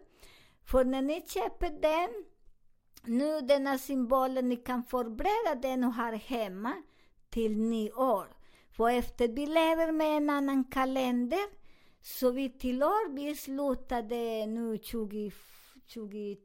För 0.66 0.86
när 0.86 1.02
ni 1.02 1.22
köper 1.28 1.70
den, 1.70 2.10
nu 3.04 3.42
denna 3.42 3.78
symbolen, 3.78 4.50
ni 4.50 4.56
kan 4.56 4.84
förbereda 4.84 5.56
den 5.62 5.84
och 5.84 5.94
ha 5.94 6.12
hemma 6.12 6.74
till 7.30 7.58
nyår. 7.58 8.43
För 8.74 8.90
efter 8.90 9.28
vi 9.28 9.46
lever 9.46 9.92
med 9.92 10.18
en 10.18 10.30
annan 10.30 10.64
kalender, 10.64 11.64
så 12.02 12.32
vi 12.32 12.50
till 12.50 12.84
år, 12.84 13.14
vi 13.16 13.36
slutade 13.36 14.46
nu 14.46 14.78
20, 14.78 15.32
20 15.88 16.38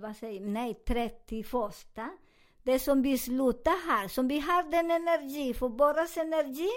vad 0.00 0.16
säger 0.16 0.40
nej, 0.40 0.74
31. 0.86 1.98
Det 2.62 2.78
som 2.78 3.02
vi 3.02 3.18
slutar 3.18 3.88
här, 3.88 4.08
som 4.08 4.28
vi 4.28 4.40
har 4.40 4.70
den 4.70 4.90
energi, 4.90 5.54
för 5.54 5.68
våras 5.68 6.16
energi, 6.16 6.70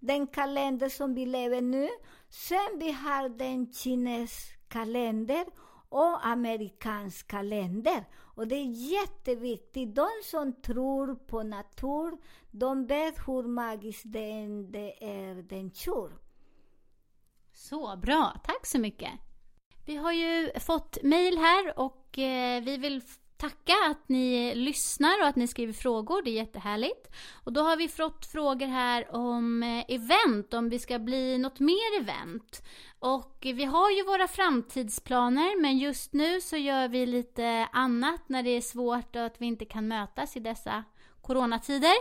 den 0.00 0.26
kalender 0.26 0.88
som 0.88 1.14
vi 1.14 1.26
lever 1.26 1.60
nu, 1.60 1.88
sen 2.28 2.78
vi 2.78 2.92
har 2.92 3.28
den 3.28 3.72
kinesisk 3.72 4.68
kalender 4.68 5.44
och 5.88 6.26
amerikansk 6.26 7.28
kalender. 7.28 8.04
Och 8.38 8.48
det 8.48 8.54
är 8.54 8.92
jätteviktigt. 8.92 9.94
De 9.94 10.08
som 10.24 10.52
tror 10.52 11.14
på 11.14 11.42
natur, 11.42 12.18
de 12.50 12.86
vet 12.86 13.18
hur 13.28 13.42
magiskt 13.42 14.02
den, 14.12 14.72
det 14.72 15.04
är 15.04 15.34
den 15.34 15.70
kör. 15.70 16.12
Så 17.52 17.96
bra, 17.96 18.40
tack 18.44 18.66
så 18.66 18.78
mycket. 18.78 19.10
Vi 19.86 19.96
har 19.96 20.12
ju 20.12 20.50
fått 20.60 21.02
mejl 21.02 21.38
här 21.38 21.78
och 21.78 22.18
eh, 22.18 22.62
vi 22.62 22.76
vill 22.76 23.02
tacka 23.38 23.74
att 23.90 24.08
ni 24.08 24.54
lyssnar 24.54 25.22
och 25.22 25.28
att 25.28 25.36
ni 25.36 25.46
skriver 25.46 25.72
frågor, 25.72 26.22
det 26.22 26.30
är 26.30 26.34
jättehärligt. 26.34 27.10
Och 27.44 27.52
då 27.52 27.60
har 27.60 27.76
vi 27.76 27.88
fått 27.88 28.26
frågor 28.26 28.66
här 28.66 29.14
om 29.14 29.62
eh, 29.62 29.84
event, 29.88 30.54
om 30.54 30.68
vi 30.68 30.78
ska 30.78 30.98
bli 30.98 31.38
något 31.38 31.60
mer 31.60 32.00
event. 32.00 32.62
Och 32.98 33.36
vi 33.40 33.64
har 33.64 33.90
ju 33.90 34.04
våra 34.04 34.28
framtidsplaner 34.28 35.60
men 35.60 35.78
just 35.78 36.12
nu 36.12 36.40
så 36.40 36.56
gör 36.56 36.88
vi 36.88 37.06
lite 37.06 37.68
annat 37.72 38.28
när 38.28 38.42
det 38.42 38.50
är 38.50 38.60
svårt 38.60 39.16
och 39.16 39.24
att 39.24 39.40
vi 39.40 39.46
inte 39.46 39.64
kan 39.64 39.88
mötas 39.88 40.36
i 40.36 40.40
dessa 40.40 40.84
coronatider. 41.22 41.94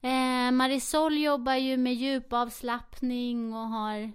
Eh, 0.00 0.50
Marisol 0.52 1.18
jobbar 1.18 1.54
ju 1.54 1.76
med 1.76 1.94
djupavslappning 1.94 3.54
och 3.54 3.68
har 3.68 4.12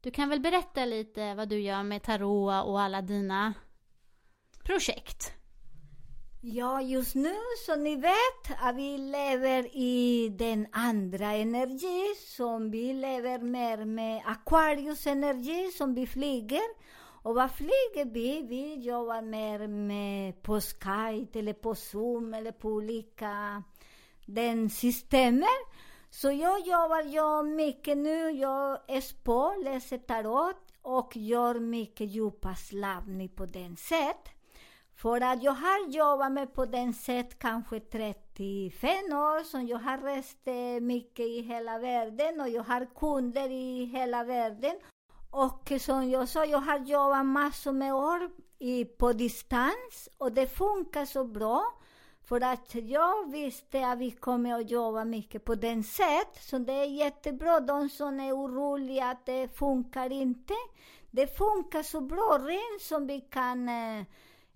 du 0.00 0.10
kan 0.10 0.28
väl 0.28 0.40
berätta 0.40 0.84
lite 0.84 1.34
vad 1.34 1.48
du 1.48 1.60
gör 1.60 1.82
med 1.82 2.02
tarot 2.02 2.66
och 2.66 2.80
alla 2.80 3.02
dina 3.02 3.54
projekt? 4.64 5.37
Ja, 6.40 6.80
just 6.80 7.14
nu, 7.14 7.34
som 7.66 7.82
ni 7.82 7.96
vet, 7.96 8.58
att 8.60 8.76
vi 8.76 8.98
lever 8.98 9.76
i 9.76 10.28
den 10.38 10.66
andra 10.72 11.32
energi, 11.32 12.14
som 12.36 12.70
vi 12.70 12.92
lever 12.92 13.38
mer 13.38 13.84
med 13.84 14.22
Aquarius 14.26 15.06
energi, 15.06 15.70
som 15.70 15.94
vi 15.94 16.06
flyger. 16.06 16.62
Och 17.22 17.34
vad 17.34 17.50
flyger 17.50 18.04
vi? 18.04 18.42
Vi 18.48 18.74
jobbar 18.74 19.22
mer 19.22 19.66
med 19.66 20.42
på 20.42 20.60
Skype, 20.60 21.38
eller 21.38 21.52
på 21.52 21.74
Zoom, 21.74 22.34
eller 22.34 22.52
på 22.52 22.68
olika 22.68 23.62
den 24.26 24.70
systemet. 24.70 25.64
Så 26.10 26.30
jag 26.30 26.60
jobbar 26.60 27.14
jag 27.14 27.46
mycket 27.46 27.98
nu, 27.98 28.30
jag 28.30 28.78
är 28.88 29.00
spå, 29.00 29.54
läser 29.64 29.98
tarot 29.98 30.72
och 30.82 31.16
gör 31.16 31.54
mycket 31.54 32.10
djupa 32.10 32.54
slappning 32.54 33.28
på 33.28 33.46
den 33.46 33.76
sätt. 33.76 34.37
För 34.98 35.20
att 35.20 35.42
jag 35.42 35.52
har 35.52 35.88
jobbat 35.88 36.32
med 36.32 36.54
på 36.54 36.64
den 36.64 36.94
sätt 36.94 37.38
kanske 37.38 37.80
35 37.80 38.90
år, 39.12 39.44
som 39.44 39.66
jag 39.66 39.78
har 39.78 39.98
rest 39.98 40.38
eh, 40.44 40.80
mycket 40.80 41.26
i 41.26 41.40
hela 41.40 41.78
världen 41.78 42.40
och 42.40 42.48
jag 42.48 42.62
har 42.62 42.86
kunder 42.94 43.50
i 43.50 43.84
hela 43.84 44.24
världen. 44.24 44.76
Och 45.30 45.72
som 45.80 46.10
jag 46.10 46.28
sa, 46.28 46.44
jag 46.44 46.58
har 46.58 46.78
jobbat 46.78 47.26
massor 47.26 47.72
med 47.72 47.94
år 47.94 48.30
i, 48.58 48.84
på 48.84 49.12
distans 49.12 50.08
och 50.18 50.32
det 50.32 50.46
funkar 50.46 51.04
så 51.04 51.24
bra. 51.24 51.64
För 52.24 52.40
att 52.40 52.74
jag 52.74 53.32
visste 53.32 53.86
att 53.86 53.98
vi 53.98 54.10
kommer 54.10 54.60
att 54.60 54.70
jobba 54.70 55.04
mycket 55.04 55.44
på 55.44 55.54
den 55.54 55.84
sätt, 55.84 56.38
så 56.40 56.58
det 56.58 56.72
är 56.72 56.84
jättebra. 56.84 57.60
De 57.60 57.88
som 57.88 58.20
är 58.20 58.32
oroliga 58.32 59.06
att 59.06 59.26
det 59.26 59.58
funkar 59.58 60.12
inte, 60.12 60.54
det 61.10 61.38
funkar 61.38 61.82
så 61.82 62.00
bra, 62.00 62.38
rent 62.42 62.82
som 62.82 63.06
vi 63.06 63.20
kan 63.20 63.68
eh, 63.68 64.04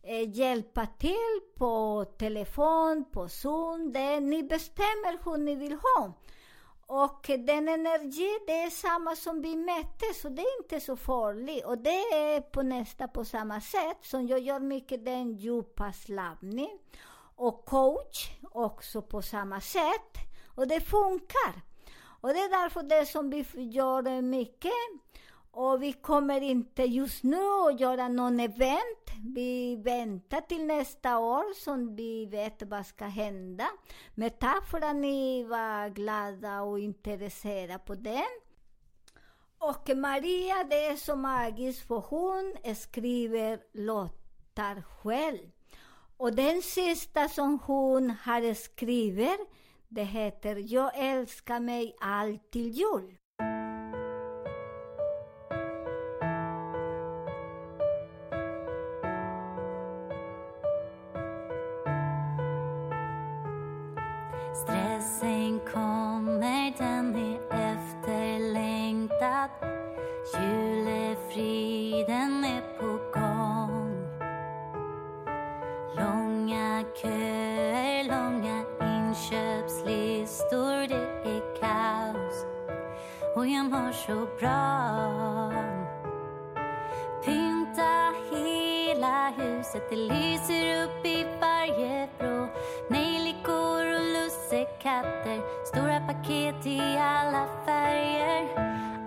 eh, 0.02 0.36
hjälpa 0.36 0.86
till 0.86 1.40
på 1.58 2.04
telefon, 2.18 3.04
på 3.12 3.28
Zoom. 3.28 3.92
Det, 3.92 4.20
ni 4.20 4.42
bestämmer 4.42 5.24
hur 5.24 5.36
ni 5.36 5.54
vill 5.54 5.72
ha. 5.72 6.12
Och 6.86 7.24
den 7.38 7.68
energi, 7.68 8.38
det 8.46 8.62
är 8.62 8.70
samma 8.70 9.16
som 9.16 9.42
vi 9.42 9.56
mätte, 9.56 10.14
så 10.14 10.28
det 10.28 10.42
är 10.42 10.62
inte 10.62 10.80
så 10.80 10.96
farligt. 10.96 11.64
Och 11.64 11.78
det 11.78 12.00
är 12.14 12.40
på 12.40 12.62
nästa 12.62 13.08
på 13.08 13.24
samma 13.24 13.60
sätt, 13.60 13.98
som 14.02 14.26
jag 14.26 14.40
gör 14.40 14.60
mycket 14.60 15.04
den 15.04 15.36
djupa 15.36 15.92
slappning. 15.92 16.78
Och 17.36 17.64
coach 17.64 18.30
också 18.50 19.02
på 19.02 19.22
samma 19.22 19.60
sätt. 19.60 20.16
Och 20.54 20.68
det 20.68 20.80
funkar. 20.80 21.62
Och 22.20 22.28
det 22.28 22.38
är 22.38 22.62
därför 22.62 22.82
det 22.82 23.06
som 23.06 23.30
vi 23.30 23.44
gör 23.56 24.22
mycket. 24.22 24.72
Och 25.54 25.82
vi 25.82 25.92
kommer 25.92 26.40
inte 26.40 26.82
just 26.82 27.22
nu 27.22 27.40
att 27.68 27.80
göra 27.80 28.08
någon 28.08 28.40
event. 28.40 29.10
Vi 29.34 29.76
väntar 29.76 30.40
till 30.40 30.66
nästa 30.66 31.18
år 31.18 31.54
så 31.54 31.94
vi 31.96 32.26
vet 32.26 32.62
vad 32.62 32.86
ska 32.86 33.04
hända. 33.04 33.68
Men 34.14 34.30
tack 34.30 34.70
för 34.70 34.84
att 34.84 34.96
ni 34.96 35.44
var 35.44 35.88
glada 35.88 36.62
och 36.62 36.78
intresserade 36.78 37.78
på 37.78 37.94
den. 37.94 38.40
Och 39.58 39.96
Maria, 39.96 40.64
det 40.70 40.86
är 40.86 40.96
så 40.96 41.16
magiskt 41.16 41.86
för 41.86 41.98
hon 42.08 42.74
skriver 42.74 43.60
låtar 43.72 44.82
själv. 44.82 45.50
Och 46.16 46.34
den 46.34 46.62
sista 46.62 47.28
som 47.28 47.58
hon 47.58 48.10
har 48.10 48.54
skrivit, 48.54 49.40
det 49.88 50.04
heter 50.04 50.64
Jag 50.66 50.90
älskar 50.94 51.60
mig 51.60 51.96
allt 52.00 52.50
till 52.50 52.68
jul. 52.68 53.16
Katter, 94.82 95.40
stora 95.64 96.00
paket 96.00 96.66
i 96.66 96.80
alla 96.98 97.46
färger. 97.66 98.48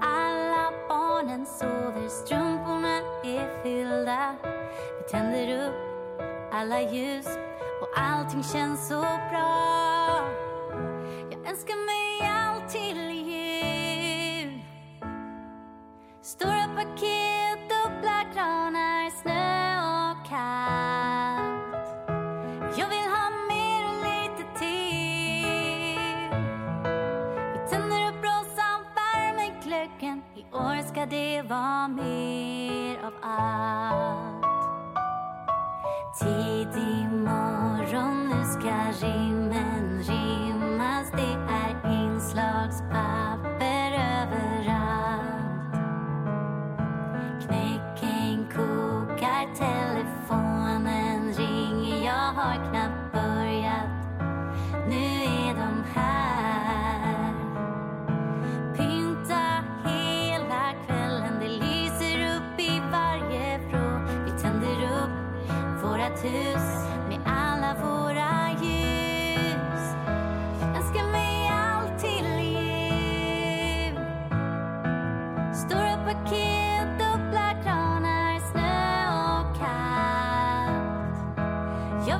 Alla 0.02 0.72
barnen 0.90 1.46
sover, 1.46 2.08
strumporna 2.08 2.98
är 3.24 3.64
fyllda. 3.64 4.36
Vi 4.98 5.12
tänder 5.12 5.68
upp 5.68 5.76
alla 6.52 6.82
ljus 6.82 7.28
och 7.82 7.90
allting 7.96 8.44
känns 8.44 8.88
så 8.88 9.02
bra. 9.02 10.30
Jag 11.32 11.50
önskar 11.50 11.80
mig 11.92 12.32
allt 12.32 12.70
till 12.70 13.12
jul. 13.12 14.62
Stora 16.22 16.68
paket, 16.76 17.60
dubbla 17.70 18.24
kranar, 18.34 18.95
år 30.56 30.88
ska 30.92 31.06
det 31.06 31.42
vara 31.42 31.88
mer 31.88 32.98
av 33.06 33.14
allt. 33.22 34.46
Tidig 36.20 37.12
morgon, 37.12 38.30
nu 38.30 38.46
ska 38.46 39.08
ringa 39.08 39.25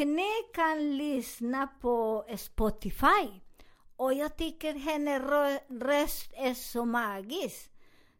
Och 0.00 0.06
ni 0.06 0.30
kan 0.54 0.96
lyssna 0.96 1.66
på 1.66 2.24
Spotify. 2.36 3.40
Och 3.96 4.14
jag 4.14 4.36
tycker 4.36 4.74
hennes 4.74 5.22
röst 5.82 6.32
är 6.36 6.54
så 6.54 6.84
magisk. 6.84 7.70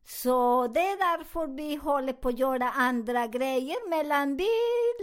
Så 0.04 0.66
det 0.66 0.80
är 0.80 0.96
därför 0.96 1.46
vi 1.46 1.76
håller 1.76 2.12
på 2.12 2.28
att 2.28 2.38
göra 2.38 2.70
andra 2.70 3.26
grejer 3.26 3.90
medan 3.90 4.36
vi 4.36 4.48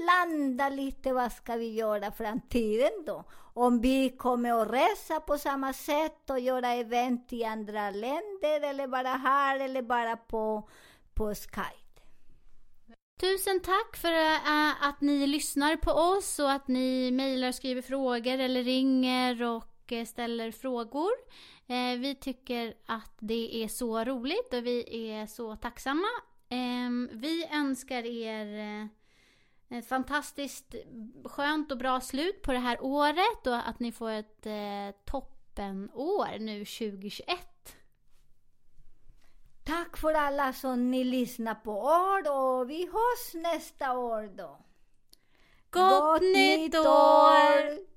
landar 0.08 0.70
lite 0.70 1.14
vad 1.14 1.32
ska 1.32 1.56
vi 1.56 1.74
göra 1.74 2.12
framtiden 2.12 3.06
då. 3.06 3.24
Om 3.54 3.82
vi 3.82 4.10
kommer 4.10 4.62
att 4.62 4.72
resa 4.72 5.20
på 5.20 5.38
samma 5.38 5.74
sätt 5.74 6.30
och 6.30 6.40
göra 6.40 6.74
event 6.74 7.34
i 7.34 7.44
andra 7.44 7.90
länder 7.90 8.62
eller 8.62 8.88
bara 8.88 9.10
här 9.10 9.60
eller 9.60 9.82
bara 9.82 10.18
på, 10.18 10.70
på 11.14 11.36
Skype. 11.36 11.87
Tusen 13.20 13.60
tack 13.60 13.98
för 13.98 14.12
eh, 14.14 14.84
att 14.84 15.02
ni 15.02 15.28
lyssnar 15.28 15.76
på 15.76 15.92
oss 15.92 16.40
och 16.40 16.52
att 16.52 16.68
ni 16.68 17.12
mejlar 17.12 17.48
och 17.48 17.56
skriver 17.56 17.82
frågor 17.82 18.40
eller 18.40 18.64
ringer 18.64 19.44
och 19.44 19.92
eh, 19.92 20.06
ställer 20.06 20.52
frågor. 20.52 21.12
Eh, 21.68 22.00
vi 22.00 22.16
tycker 22.22 22.74
att 22.86 23.16
det 23.20 23.64
är 23.64 23.68
så 23.68 24.04
roligt 24.04 24.54
och 24.54 24.66
vi 24.66 25.10
är 25.12 25.26
så 25.26 25.56
tacksamma. 25.56 26.08
Ehm, 26.50 27.10
vi 27.14 27.48
önskar 27.52 28.06
er 28.06 28.90
ett 29.70 29.88
fantastiskt 29.88 30.76
skönt 31.26 31.72
och 31.72 31.78
bra 31.78 32.02
slut 32.02 32.42
på 32.42 32.54
det 32.54 32.60
här 32.60 32.84
året 32.84 33.48
och 33.48 33.68
att 33.70 33.80
ni 33.80 33.92
får 33.92 34.12
ett 34.12 34.48
toppenår 35.06 36.40
nu 36.40 36.66
2021. 36.66 37.47
Tack 39.68 39.98
för 39.98 40.14
alla 40.14 40.54
som 40.54 40.92
ni 40.92 41.04
lyssnar 41.04 41.56
på 41.56 41.72
år 41.72 42.32
och 42.32 42.70
vi 42.70 42.86
hörs 42.86 43.34
nästa 43.34 43.98
år 43.98 44.38
då. 44.38 44.60
Gott, 45.70 46.22
nytt 46.22 46.76
år! 46.76 47.97